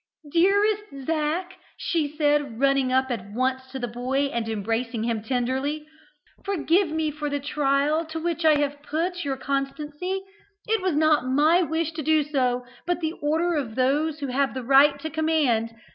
[0.31, 5.85] "Dearest Zac!" she said, running up at once to the boy and embracing him tenderly,
[6.43, 10.23] "forgive me for the trial to which I have put your constancy.
[10.67, 14.55] It was not my wish to do so, but the order of those who have
[14.55, 15.71] the right to command.